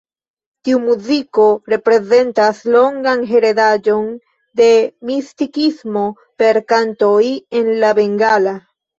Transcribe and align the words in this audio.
Tiu 0.67 0.77
muziko 0.83 1.43
reprezentas 1.73 2.61
longan 2.75 3.19
heredaĵon 3.31 4.07
de 4.61 4.69
mistikismo 5.09 6.05
per 6.43 6.59
kantoj 6.73 7.21
en 7.61 7.69
la 7.85 7.93
bengala. 8.01 8.55